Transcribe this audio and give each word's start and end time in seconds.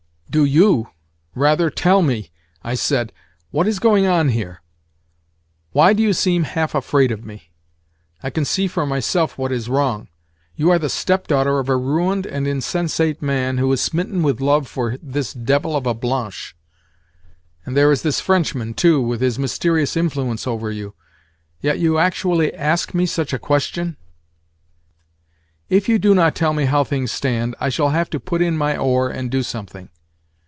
"Do 0.39 0.45
you, 0.45 0.87
rather, 1.35 1.69
tell 1.69 2.01
me," 2.01 2.31
I 2.63 2.73
said, 2.75 3.11
"what 3.49 3.67
is 3.67 3.79
going 3.79 4.05
on 4.05 4.29
here? 4.29 4.61
Why 5.73 5.91
do 5.91 6.01
you 6.01 6.13
seem 6.13 6.43
half 6.43 6.73
afraid 6.73 7.11
of 7.11 7.25
me? 7.25 7.51
I 8.23 8.29
can 8.29 8.45
see 8.45 8.69
for 8.69 8.85
myself 8.85 9.37
what 9.37 9.51
is 9.51 9.67
wrong. 9.67 10.07
You 10.55 10.69
are 10.69 10.79
the 10.79 10.87
step 10.87 11.27
daughter 11.27 11.59
of 11.59 11.67
a 11.67 11.75
ruined 11.75 12.25
and 12.25 12.47
insensate 12.47 13.21
man 13.21 13.57
who 13.57 13.69
is 13.73 13.81
smitten 13.81 14.23
with 14.23 14.39
love 14.39 14.69
for 14.69 14.95
this 15.03 15.33
devil 15.33 15.75
of 15.75 15.85
a 15.85 15.93
Blanche. 15.93 16.55
And 17.65 17.75
there 17.75 17.91
is 17.91 18.01
this 18.01 18.21
Frenchman, 18.21 18.73
too, 18.73 19.01
with 19.01 19.19
his 19.19 19.37
mysterious 19.37 19.97
influence 19.97 20.47
over 20.47 20.71
you. 20.71 20.93
Yet, 21.59 21.79
you 21.79 21.97
actually 21.97 22.53
ask 22.53 22.93
me 22.93 23.05
such 23.05 23.33
a 23.33 23.37
question! 23.37 23.97
If 25.67 25.89
you 25.89 25.99
do 25.99 26.15
not 26.15 26.35
tell 26.35 26.53
me 26.53 26.63
how 26.63 26.85
things 26.85 27.11
stand, 27.11 27.53
I 27.59 27.67
shall 27.67 27.89
have 27.89 28.09
to 28.11 28.17
put 28.17 28.41
in 28.41 28.57
my 28.57 28.77
oar 28.77 29.09
and 29.09 29.29
do 29.29 29.43
something. 29.43 29.89